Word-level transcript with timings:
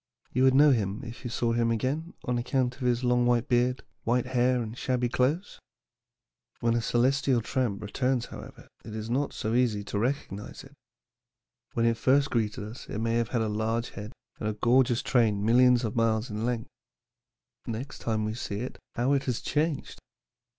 You 0.33 0.45
would 0.45 0.55
know 0.55 0.71
him 0.71 1.03
if 1.03 1.23
you 1.23 1.29
saw 1.29 1.53
him 1.53 1.69
again 1.69 2.15
on 2.25 2.39
account 2.39 2.73
of 2.77 2.81
his 2.81 3.03
long 3.03 3.27
white 3.27 3.47
beard, 3.47 3.83
white 4.03 4.25
hair, 4.25 4.59
and 4.63 4.75
shabby 4.75 5.07
clothes. 5.09 5.59
"When 6.59 6.73
a 6.73 6.81
celestial 6.81 7.39
tramp 7.39 7.83
returns, 7.83 8.25
however, 8.25 8.67
it 8.83 8.95
is 8.95 9.11
not 9.11 9.31
so 9.31 9.53
easy 9.53 9.83
to 9.83 9.99
recognize 9.99 10.63
it. 10.63 10.73
When 11.73 11.85
it 11.85 11.97
first 11.97 12.31
greeted 12.31 12.63
us 12.63 12.87
it 12.89 12.97
may 12.97 13.13
have 13.17 13.27
had 13.29 13.43
a 13.43 13.47
large 13.47 13.91
head 13.91 14.11
and 14.39 14.49
a 14.49 14.53
gorgeous 14.53 15.03
train 15.03 15.45
millions 15.45 15.83
of 15.83 15.95
miles 15.95 16.31
in 16.31 16.47
length. 16.47 16.71
Next 17.67 17.99
time 17.99 18.25
we 18.25 18.33
see 18.33 18.61
it, 18.61 18.79
how 18.95 19.13
it 19.13 19.25
has 19.25 19.39
changed! 19.39 19.99